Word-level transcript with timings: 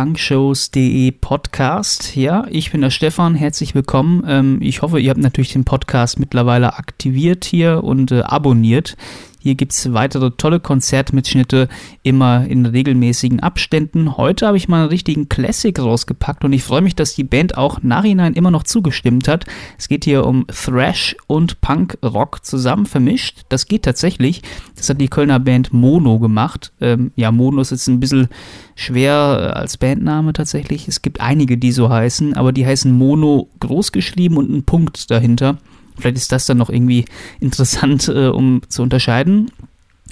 punkshows.de 0.00 1.12
Podcast. 1.12 2.16
Ja, 2.16 2.46
ich 2.48 2.72
bin 2.72 2.80
der 2.80 2.88
Stefan, 2.88 3.34
herzlich 3.34 3.74
willkommen. 3.74 4.24
Ähm, 4.26 4.58
ich 4.62 4.80
hoffe, 4.80 4.98
ihr 4.98 5.10
habt 5.10 5.20
natürlich 5.20 5.52
den 5.52 5.66
Podcast 5.66 6.18
mittlerweile 6.18 6.78
aktiviert 6.78 7.44
hier 7.44 7.84
und 7.84 8.10
äh, 8.10 8.22
abonniert. 8.22 8.96
Hier 9.42 9.54
gibt 9.54 9.72
es 9.72 9.94
weitere 9.94 10.30
tolle 10.32 10.60
Konzertmitschnitte, 10.60 11.68
immer 12.02 12.44
in 12.46 12.66
regelmäßigen 12.66 13.40
Abständen. 13.40 14.18
Heute 14.18 14.46
habe 14.46 14.58
ich 14.58 14.68
mal 14.68 14.80
einen 14.80 14.90
richtigen 14.90 15.30
Classic 15.30 15.76
rausgepackt 15.78 16.44
und 16.44 16.52
ich 16.52 16.62
freue 16.62 16.82
mich, 16.82 16.94
dass 16.94 17.14
die 17.14 17.24
Band 17.24 17.56
auch 17.56 17.82
nachhinein 17.82 18.34
immer 18.34 18.50
noch 18.50 18.64
zugestimmt 18.64 19.28
hat. 19.28 19.46
Es 19.78 19.88
geht 19.88 20.04
hier 20.04 20.26
um 20.26 20.46
Thrash 20.48 21.16
und 21.26 21.62
Punk-Rock 21.62 22.44
zusammen 22.44 22.84
vermischt. 22.84 23.40
Das 23.48 23.66
geht 23.66 23.84
tatsächlich. 23.84 24.42
Das 24.76 24.90
hat 24.90 25.00
die 25.00 25.08
Kölner 25.08 25.40
Band 25.40 25.72
Mono 25.72 26.18
gemacht. 26.18 26.72
Ähm, 26.82 27.10
ja, 27.16 27.32
Mono 27.32 27.62
ist 27.62 27.70
jetzt 27.70 27.88
ein 27.88 27.98
bisschen 27.98 28.28
schwer 28.74 29.54
als 29.56 29.78
Bandname 29.78 30.34
tatsächlich. 30.34 30.86
Es 30.86 31.00
gibt 31.00 31.22
einige, 31.22 31.56
die 31.56 31.72
so 31.72 31.88
heißen, 31.88 32.34
aber 32.34 32.52
die 32.52 32.66
heißen 32.66 32.92
Mono 32.92 33.48
großgeschrieben 33.60 34.36
und 34.36 34.50
ein 34.50 34.64
Punkt 34.64 35.10
dahinter. 35.10 35.56
Vielleicht 36.00 36.16
ist 36.16 36.32
das 36.32 36.46
dann 36.46 36.58
noch 36.58 36.70
irgendwie 36.70 37.04
interessant, 37.40 38.08
äh, 38.08 38.28
um 38.28 38.62
zu 38.68 38.82
unterscheiden. 38.82 39.50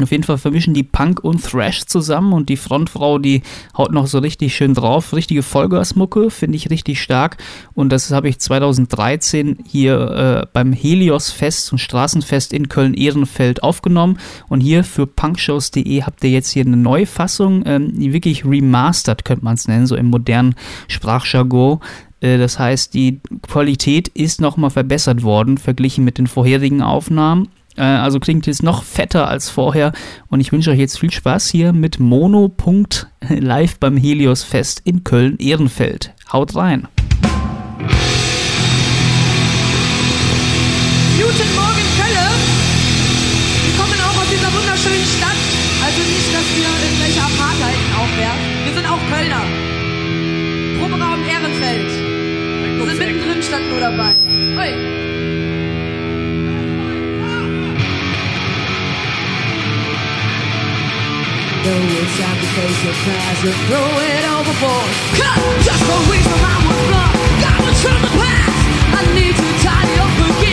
Auf 0.02 0.12
jeden 0.12 0.22
Fall 0.22 0.38
vermischen 0.38 0.74
die 0.74 0.84
Punk 0.84 1.24
und 1.24 1.42
Thrash 1.42 1.84
zusammen 1.86 2.32
und 2.32 2.48
die 2.48 2.56
Frontfrau, 2.56 3.18
die 3.18 3.42
haut 3.76 3.92
noch 3.92 4.06
so 4.06 4.18
richtig 4.18 4.54
schön 4.54 4.74
drauf. 4.74 5.12
Richtige 5.12 5.42
Vollgasmucke, 5.42 6.30
finde 6.30 6.56
ich 6.56 6.70
richtig 6.70 7.02
stark. 7.02 7.36
Und 7.74 7.90
das 7.90 8.10
habe 8.12 8.28
ich 8.28 8.38
2013 8.38 9.58
hier 9.66 10.00
äh, 10.42 10.46
beim 10.52 10.72
Helios 10.72 11.30
Fest 11.30 11.72
und 11.72 11.78
Straßenfest 11.78 12.52
in 12.52 12.68
Köln-Ehrenfeld 12.68 13.62
aufgenommen. 13.62 14.18
Und 14.48 14.60
hier 14.60 14.84
für 14.84 15.06
punkshows.de 15.06 16.02
habt 16.02 16.22
ihr 16.22 16.30
jetzt 16.30 16.50
hier 16.50 16.64
eine 16.64 16.76
Neufassung, 16.76 17.64
ähm, 17.66 17.98
die 17.98 18.12
wirklich 18.12 18.44
remastered, 18.44 19.24
könnte 19.24 19.44
man 19.44 19.54
es 19.54 19.66
nennen, 19.66 19.86
so 19.86 19.96
im 19.96 20.06
modernen 20.06 20.54
Sprachjargon. 20.86 21.80
Äh, 22.20 22.38
das 22.38 22.58
heißt, 22.58 22.94
die 22.94 23.20
Qualität 23.42 24.08
ist 24.08 24.40
nochmal 24.40 24.70
verbessert 24.70 25.22
worden, 25.22 25.58
verglichen 25.58 26.04
mit 26.04 26.18
den 26.18 26.26
vorherigen 26.26 26.82
Aufnahmen. 26.82 27.48
Äh, 27.76 27.82
also 27.82 28.18
klingt 28.20 28.46
jetzt 28.46 28.62
noch 28.62 28.82
fetter 28.82 29.28
als 29.28 29.50
vorher. 29.50 29.92
Und 30.28 30.40
ich 30.40 30.52
wünsche 30.52 30.70
euch 30.70 30.78
jetzt 30.78 30.98
viel 30.98 31.12
Spaß 31.12 31.48
hier 31.48 31.72
mit 31.72 32.00
Mono. 32.00 32.52
live 33.28 33.78
beim 33.78 33.96
Helios 33.96 34.42
Fest 34.42 34.82
in 34.84 35.04
Köln-Ehrenfeld. 35.04 36.12
Haut 36.32 36.54
rein! 36.54 36.88
Guten 41.16 41.54
Morgen, 41.54 41.77
Though 61.68 61.74
it's 61.74 62.16
time 62.16 62.40
to 62.40 62.46
face 62.56 62.82
your 62.82 62.94
past 63.04 63.44
and 63.44 63.52
throw 63.68 63.88
it 64.00 64.24
overboard. 64.24 64.88
Cut! 65.20 65.36
Just 65.60 65.84
for 65.84 66.00
my 66.08 66.38
mind 66.40 66.64
was 66.64 66.80
blown. 66.88 67.12
Got 67.44 67.60
to 67.60 67.72
turn 67.82 68.00
the 68.00 68.12
past. 68.16 68.60
I 68.96 69.04
need 69.12 69.36
to 69.36 69.48
tidy 69.62 69.98
up 70.00 70.38
again. 70.38 70.47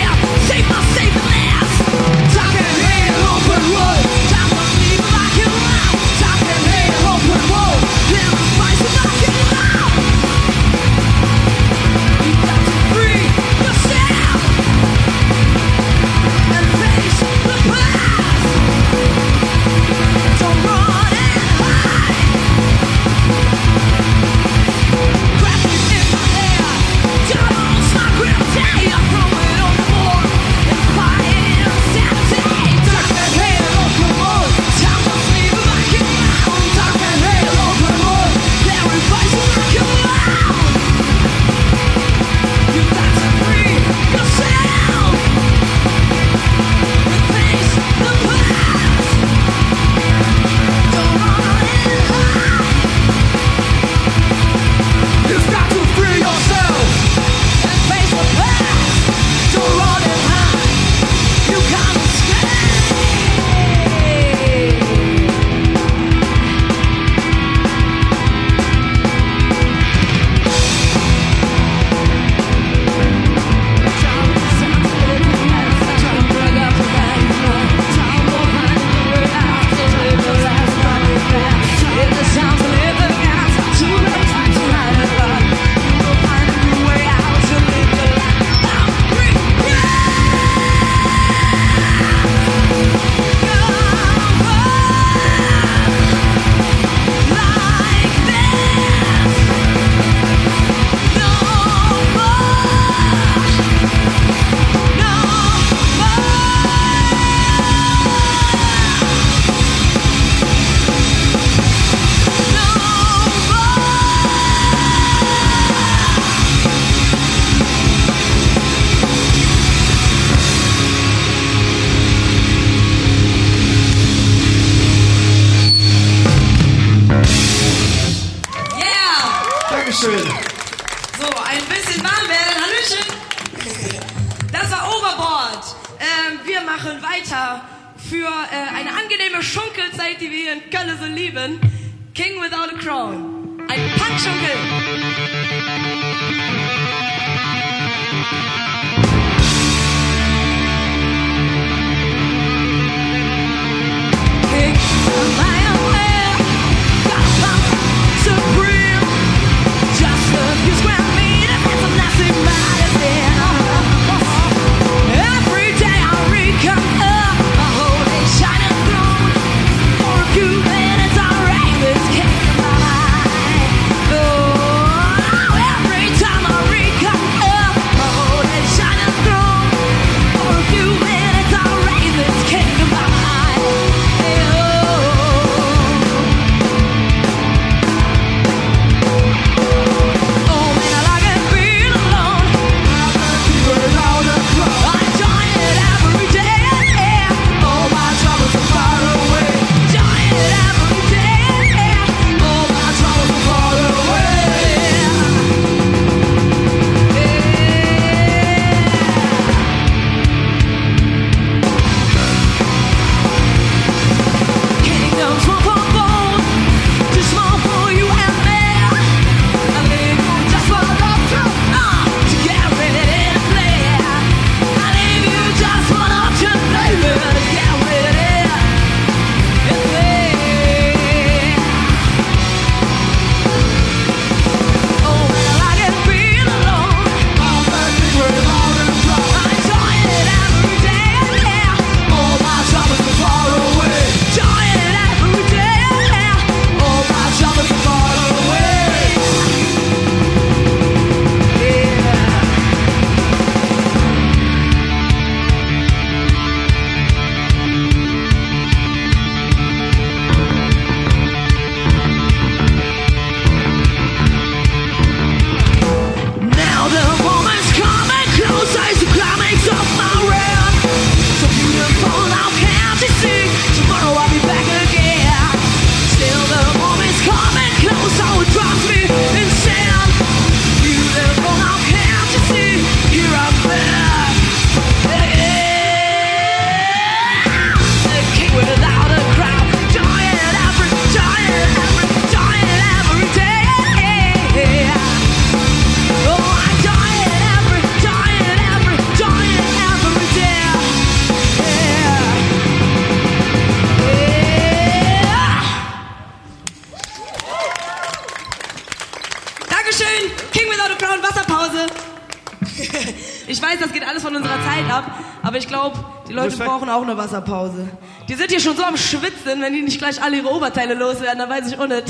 Von 314.35 314.43
unserer 314.43 314.63
Zeit 314.65 314.91
ab, 314.91 315.05
aber 315.43 315.57
ich 315.57 315.67
glaube, 315.67 315.97
die 316.27 316.33
Leute 316.33 316.57
brauchen 316.57 316.89
auch 316.89 317.01
eine 317.01 317.17
Wasserpause. 317.17 317.87
Die 318.27 318.33
sind 318.33 318.49
hier 318.49 318.59
schon 318.59 318.75
so 318.75 318.83
am 318.83 318.97
Schwitzen, 318.97 319.61
wenn 319.61 319.73
die 319.73 319.81
nicht 319.81 319.99
gleich 319.99 320.21
alle 320.21 320.37
ihre 320.37 320.51
Oberteile 320.51 320.93
loswerden, 320.93 321.39
dann 321.39 321.49
weiß 321.49 321.71
ich 321.71 321.79
auch 321.79 321.87
nicht. 321.87 322.03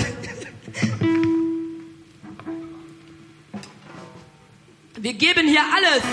Wir 4.97 5.13
geben 5.13 5.47
hier 5.47 5.61
alles. 5.75 6.03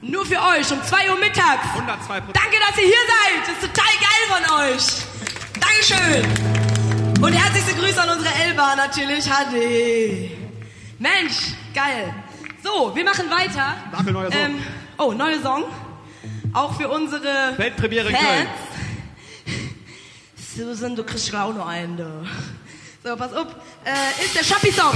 Nur 0.00 0.26
für 0.26 0.38
euch 0.38 0.72
um 0.72 0.82
2 0.82 1.10
Uhr 1.10 1.18
mittags. 1.20 1.64
102 1.74 2.20
Danke, 2.32 2.56
dass 2.66 2.76
ihr 2.78 2.84
hier 2.84 3.04
seid. 3.06 3.46
Das 3.46 3.62
ist 3.62 3.72
total 3.72 3.94
geil 4.00 4.24
von 4.28 4.42
euch. 4.64 4.84
Dankeschön. 5.60 7.22
Und 7.22 7.32
herzlichste 7.32 7.74
Grüße 7.74 8.02
an 8.02 8.08
unsere 8.18 8.34
Elba 8.34 8.74
natürlich. 8.74 9.30
Hadi. 9.30 10.36
Mensch, 10.98 11.54
geil. 11.72 12.12
So, 12.64 12.94
wir 12.94 13.04
machen 13.04 13.30
weiter. 13.30 13.76
Dafür 13.92 14.12
neuer 14.12 14.32
Song. 14.32 14.60
Oh, 15.00 15.12
neuer 15.12 15.40
Song. 15.42 15.64
Auch 16.52 16.74
für 16.74 16.88
unsere 16.88 17.54
Weltpremiere 17.56 18.10
Fans. 18.10 18.22
Köln. 18.22 18.48
Susan, 20.56 20.96
du 20.96 21.04
kriegst 21.04 21.32
Laune 21.32 21.64
ein, 21.64 21.96
du. 21.96 22.26
So, 23.02 23.16
pass 23.16 23.32
auf. 23.32 23.46
Äh, 23.84 24.24
ist 24.24 24.36
der 24.36 24.44
Schappi-Song. 24.44 24.92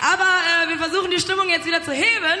Aber 0.00 0.22
äh, 0.22 0.68
wir 0.68 0.78
versuchen 0.78 1.10
die 1.10 1.20
Stimmung 1.20 1.48
jetzt 1.48 1.66
wieder 1.66 1.82
zu 1.82 1.92
heben, 1.92 2.40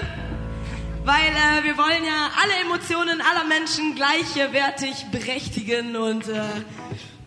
weil 1.04 1.14
äh, 1.16 1.64
wir 1.64 1.76
wollen 1.76 2.04
ja 2.04 2.30
alle 2.42 2.54
Emotionen 2.62 3.20
aller 3.20 3.44
Menschen 3.44 3.94
gleichwertig 3.94 5.06
berechtigen 5.10 5.96
und 5.96 6.28
äh, 6.28 6.40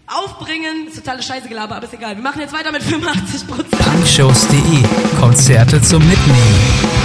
aufbringen. 0.07 0.87
Ist 0.87 0.97
totale 0.97 1.21
Scheiße 1.21 1.47
Gelaber, 1.47 1.75
aber 1.75 1.85
ist 1.85 1.93
egal. 1.93 2.15
Wir 2.15 2.23
machen 2.23 2.41
jetzt 2.41 2.53
weiter 2.53 2.71
mit 2.71 2.83
85 2.83 3.47
Prozent. 3.47 3.79
Punkshows.de. 3.79 5.19
Konzerte 5.19 5.81
zum 5.81 6.07
Mitnehmen. 6.07 6.96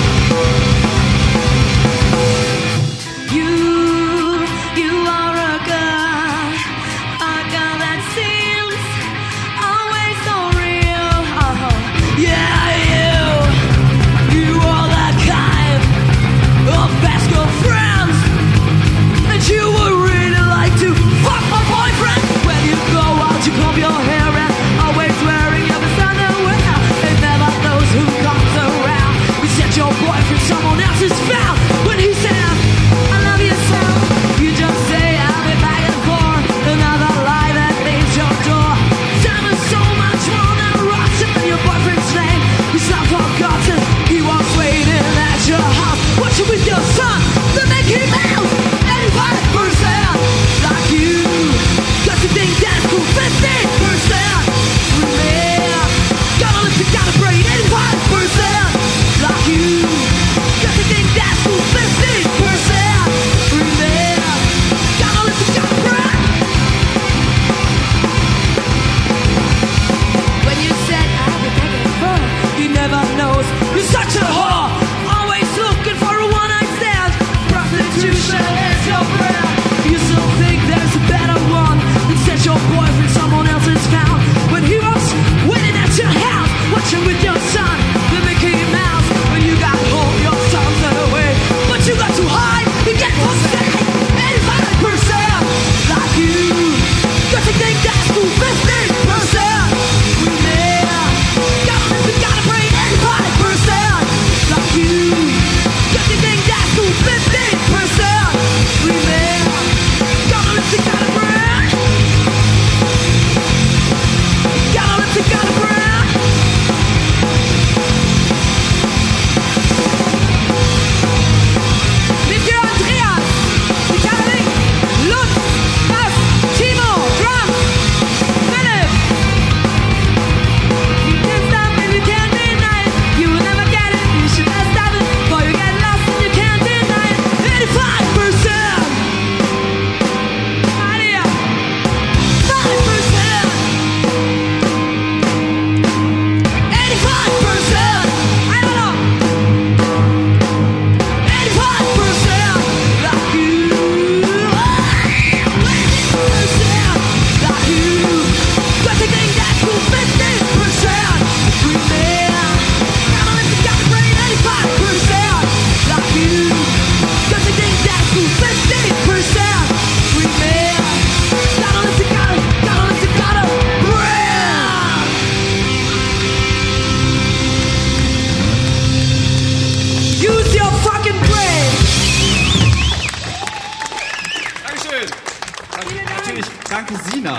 Sina. 187.12 187.38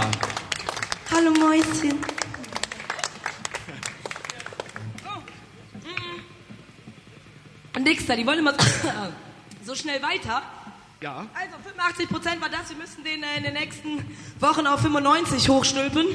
Hallo 1.12 1.32
Mäuschen. 1.32 2.00
Und 7.76 7.84
Nixter, 7.84 8.16
die 8.16 8.26
wollen 8.26 8.40
immer 8.40 8.54
so 9.66 9.74
schnell 9.74 10.00
weiter. 10.04 10.44
Ja. 11.02 11.26
Also 11.34 11.58
85 11.64 12.08
Prozent 12.08 12.40
war 12.42 12.50
das. 12.50 12.70
Wir 12.70 12.78
müssen 12.78 13.04
den 13.04 13.24
äh, 13.24 13.38
in 13.38 13.44
den 13.44 13.54
nächsten 13.54 14.06
Wochen 14.40 14.68
auf 14.68 14.82
95 14.82 15.50
hochstülpen. 15.50 16.06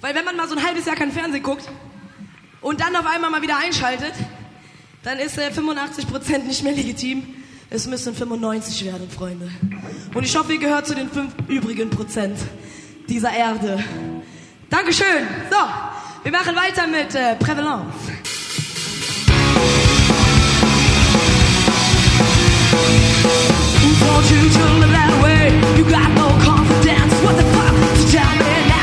Weil 0.00 0.14
wenn 0.14 0.24
man 0.24 0.36
mal 0.36 0.48
so 0.48 0.54
ein 0.54 0.64
halbes 0.64 0.86
Jahr 0.86 0.94
kein 0.94 1.10
Fernsehen 1.10 1.42
guckt 1.42 1.68
und 2.60 2.80
dann 2.80 2.94
auf 2.94 3.06
einmal 3.06 3.30
mal 3.30 3.42
wieder 3.42 3.58
einschaltet, 3.58 4.14
dann 5.02 5.18
ist 5.18 5.36
äh, 5.36 5.50
85 5.50 6.06
Prozent 6.06 6.46
nicht 6.46 6.62
mehr 6.62 6.74
legitim. 6.74 7.41
Es 7.74 7.86
müssen 7.86 8.14
95 8.14 8.84
werden, 8.84 9.08
Freunde. 9.08 9.50
Und 10.12 10.24
ich 10.24 10.36
hoffe, 10.36 10.52
ihr 10.52 10.58
gehört 10.58 10.86
zu 10.86 10.94
den 10.94 11.08
fünf 11.08 11.32
übrigen 11.48 11.88
Prozent 11.88 12.38
dieser 13.08 13.32
Erde. 13.32 13.82
Dankeschön. 14.68 15.26
So, 15.50 15.56
wir 16.22 16.32
machen 16.32 16.54
weiter 16.54 16.86
mit 16.86 17.14
äh, 17.14 17.34
Prävalence. 17.36 17.94
Who 23.80 23.90
told 24.04 24.30
you 24.30 24.50
to 24.50 24.64
live 24.78 24.92
that 24.92 25.22
way? 25.22 25.48
You 25.78 25.84
got 25.84 26.10
no 26.14 26.28
confidence. 26.44 27.14
What 27.24 27.36
the 27.38 27.44
fuck? 27.54 27.74
So 27.96 28.18
tell 28.18 28.36
me 28.36 28.68
now. 28.68 28.81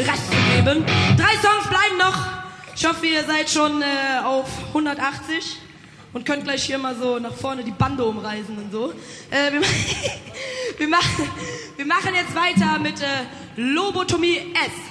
Rest 0.00 0.26
zu 0.26 0.36
geben. 0.54 0.84
Drei 1.16 1.34
Songs 1.42 1.66
bleiben 1.68 1.98
noch. 1.98 2.16
Ich 2.74 2.86
hoffe, 2.86 3.06
ihr 3.06 3.24
seid 3.24 3.50
schon 3.50 3.82
äh, 3.82 4.24
auf 4.24 4.46
180 4.68 5.58
und 6.12 6.24
könnt 6.24 6.44
gleich 6.44 6.64
hier 6.64 6.78
mal 6.78 6.94
so 6.94 7.18
nach 7.18 7.34
vorne 7.34 7.64
die 7.64 7.72
Bande 7.72 8.04
umreißen 8.04 8.56
und 8.56 8.70
so. 8.70 8.92
Äh, 9.30 9.52
wir, 9.52 9.60
wir, 10.78 10.88
machen, 10.88 11.30
wir 11.76 11.86
machen 11.86 12.14
jetzt 12.14 12.34
weiter 12.34 12.78
mit 12.78 13.00
äh, 13.00 13.06
Lobotomie 13.56 14.38
S. 14.54 14.87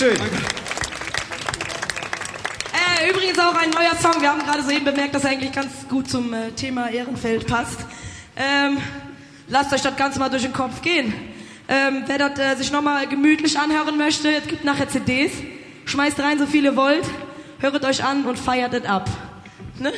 Dankeschön. 0.00 0.16
Danke. 0.16 0.36
Äh, 2.72 3.10
übrigens 3.10 3.38
auch 3.38 3.54
ein 3.54 3.70
neuer 3.70 3.94
Song. 4.00 4.20
Wir 4.22 4.30
haben 4.30 4.40
gerade 4.40 4.62
soeben 4.62 4.84
bemerkt, 4.84 5.14
dass 5.14 5.24
er 5.24 5.30
eigentlich 5.30 5.52
ganz 5.52 5.88
gut 5.88 6.08
zum 6.08 6.32
äh, 6.32 6.52
Thema 6.52 6.88
Ehrenfeld 6.88 7.46
passt. 7.46 7.80
Ähm, 8.36 8.78
lasst 9.48 9.72
euch 9.74 9.82
das 9.82 9.96
Ganze 9.96 10.18
mal 10.18 10.30
durch 10.30 10.42
den 10.42 10.54
Kopf 10.54 10.80
gehen. 10.80 11.12
Ähm, 11.68 12.04
wer 12.06 12.18
das 12.18 12.38
äh, 12.38 12.56
sich 12.56 12.72
nochmal 12.72 13.06
gemütlich 13.08 13.58
anhören 13.58 13.98
möchte, 13.98 14.32
es 14.32 14.46
gibt 14.46 14.64
nachher 14.64 14.88
CDs. 14.88 15.32
Schmeißt 15.84 16.18
rein, 16.20 16.38
so 16.38 16.46
viele 16.46 16.76
wollt. 16.76 17.04
Höret 17.58 17.84
euch 17.84 18.02
an 18.02 18.24
und 18.24 18.38
feiert 18.38 18.72
es 18.72 18.86
ab. 18.86 19.08
Ne? 19.78 19.92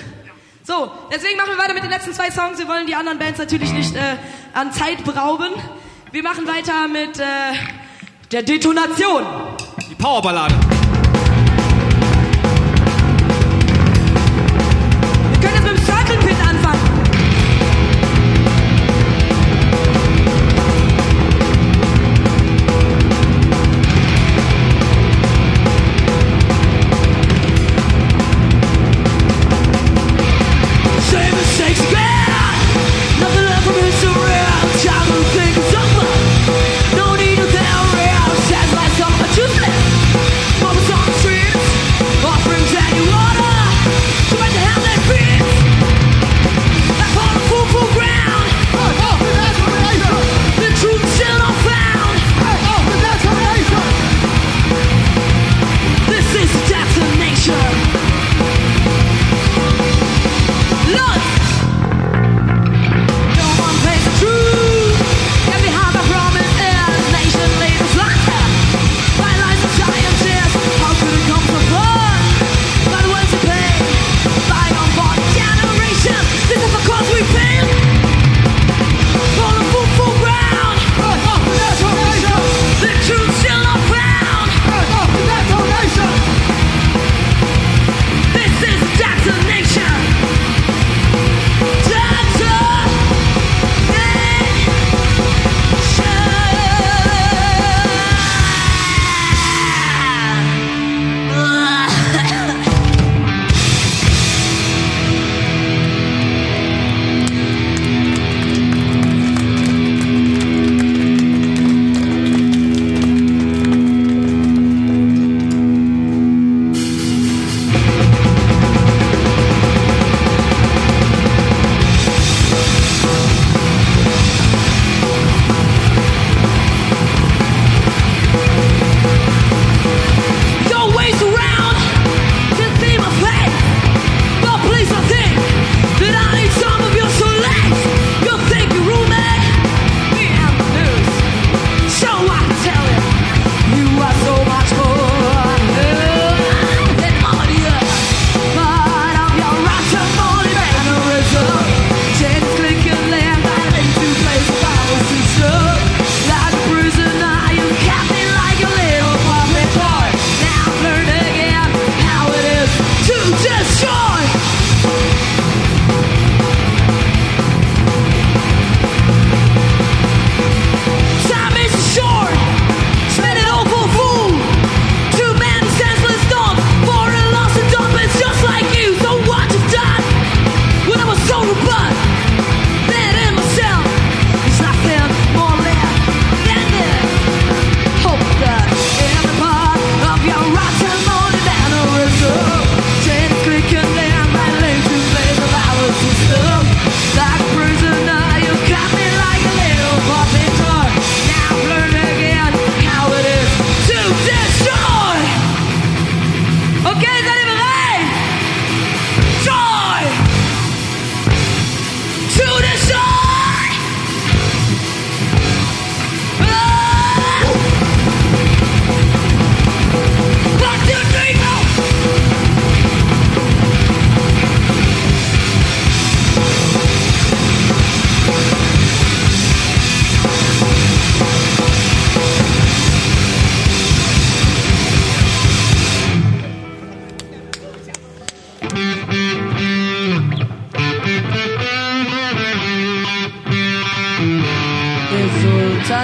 So, 0.64 0.90
deswegen 1.12 1.36
machen 1.36 1.50
wir 1.50 1.58
weiter 1.58 1.74
mit 1.74 1.84
den 1.84 1.90
letzten 1.90 2.12
zwei 2.12 2.30
Songs. 2.30 2.58
Wir 2.58 2.66
wollen 2.66 2.86
die 2.86 2.96
anderen 2.96 3.18
Bands 3.18 3.38
natürlich 3.38 3.72
nicht 3.72 3.94
äh, 3.94 4.16
an 4.52 4.72
Zeit 4.72 5.04
berauben. 5.04 5.52
Wir 6.10 6.24
machen 6.24 6.46
weiter 6.46 6.88
mit 6.88 7.20
äh, 7.20 7.24
der 8.32 8.42
Detonation. 8.42 9.24
Powerballade. 10.02 10.81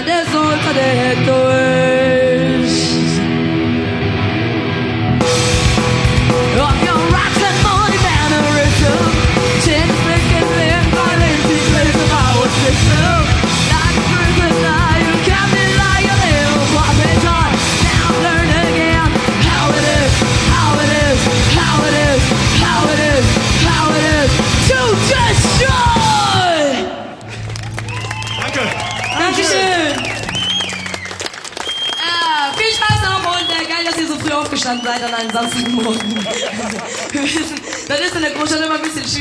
det 0.08 0.24
sol 0.32 0.56
kadeto 0.64 1.47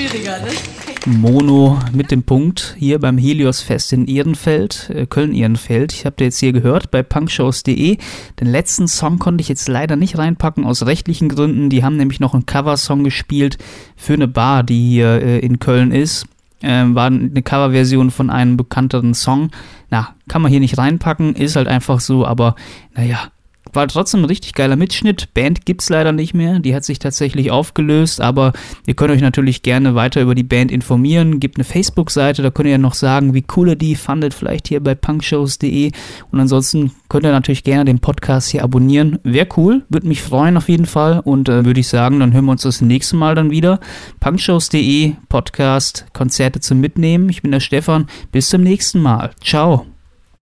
schwieriger, 0.07 0.39
ne? 0.39 0.47
Mono 1.05 1.79
mit 1.93 2.11
dem 2.11 2.23
Punkt 2.23 2.75
hier 2.77 2.99
beim 2.99 3.17
Helios-Fest 3.17 3.93
in 3.93 4.07
Ehrenfeld, 4.07 4.89
äh, 4.93 5.05
Köln-Ehrenfeld. 5.05 5.93
Ich 5.93 6.05
habe 6.05 6.23
jetzt 6.23 6.39
hier 6.39 6.51
gehört 6.51 6.91
bei 6.91 7.01
punkshows.de. 7.01 7.97
Den 8.39 8.47
letzten 8.47 8.87
Song 8.87 9.17
konnte 9.17 9.41
ich 9.41 9.47
jetzt 9.47 9.67
leider 9.67 9.95
nicht 9.95 10.17
reinpacken 10.17 10.65
aus 10.65 10.85
rechtlichen 10.85 11.29
Gründen. 11.29 11.69
Die 11.69 11.83
haben 11.83 11.95
nämlich 11.95 12.19
noch 12.19 12.33
einen 12.33 12.45
Coversong 12.45 13.03
gespielt 13.03 13.57
für 13.95 14.13
eine 14.13 14.27
Bar, 14.27 14.63
die 14.63 14.89
hier 14.89 15.21
äh, 15.21 15.39
in 15.39 15.59
Köln 15.59 15.91
ist. 15.91 16.25
Ähm, 16.61 16.95
war 16.95 17.07
eine 17.07 17.41
Coverversion 17.41 18.11
von 18.11 18.29
einem 18.29 18.57
bekannteren 18.57 19.13
Song. 19.13 19.51
Na, 19.89 20.15
kann 20.27 20.41
man 20.41 20.51
hier 20.51 20.59
nicht 20.59 20.77
reinpacken, 20.77 21.35
ist 21.35 21.55
halt 21.55 21.67
einfach 21.67 21.99
so, 21.99 22.25
aber 22.25 22.55
naja, 22.95 23.31
war 23.73 23.87
trotzdem 23.87 24.21
ein 24.21 24.25
richtig 24.25 24.53
geiler 24.53 24.75
Mitschnitt. 24.75 25.33
Band 25.33 25.65
gibt's 25.65 25.89
leider 25.89 26.11
nicht 26.11 26.33
mehr. 26.33 26.59
Die 26.59 26.75
hat 26.75 26.83
sich 26.83 26.99
tatsächlich 26.99 27.51
aufgelöst, 27.51 28.21
aber 28.21 28.53
ihr 28.85 28.95
könnt 28.95 29.11
euch 29.11 29.21
natürlich 29.21 29.63
gerne 29.63 29.95
weiter 29.95 30.21
über 30.21 30.35
die 30.35 30.43
Band 30.43 30.71
informieren. 30.71 31.39
Gibt 31.39 31.57
eine 31.57 31.63
Facebook-Seite, 31.63 32.41
da 32.41 32.51
könnt 32.51 32.67
ihr 32.67 32.73
ja 32.73 32.77
noch 32.77 32.93
sagen, 32.93 33.33
wie 33.33 33.45
cool 33.55 33.69
ihr 33.69 33.75
die 33.75 33.95
fandet, 33.95 34.33
vielleicht 34.33 34.67
hier 34.67 34.81
bei 34.81 34.95
punkshows.de. 34.95 35.91
Und 36.31 36.39
ansonsten 36.39 36.91
könnt 37.09 37.25
ihr 37.25 37.31
natürlich 37.31 37.63
gerne 37.63 37.85
den 37.85 37.99
Podcast 37.99 38.49
hier 38.49 38.63
abonnieren. 38.63 39.19
Wäre 39.23 39.47
cool, 39.57 39.83
würde 39.89 40.07
mich 40.07 40.21
freuen 40.21 40.57
auf 40.57 40.69
jeden 40.69 40.85
Fall. 40.85 41.19
Und 41.19 41.49
äh, 41.49 41.65
würde 41.65 41.79
ich 41.79 41.87
sagen, 41.87 42.19
dann 42.19 42.33
hören 42.33 42.45
wir 42.45 42.51
uns 42.51 42.63
das 42.63 42.81
nächste 42.81 43.15
Mal 43.15 43.35
dann 43.35 43.51
wieder. 43.51 43.79
punkshows.de, 44.19 45.13
Podcast, 45.29 46.05
Konzerte 46.13 46.59
zum 46.59 46.79
Mitnehmen. 46.79 47.29
Ich 47.29 47.41
bin 47.41 47.51
der 47.51 47.59
Stefan. 47.59 48.07
Bis 48.31 48.49
zum 48.49 48.61
nächsten 48.61 49.01
Mal. 49.01 49.31
Ciao. 49.43 49.96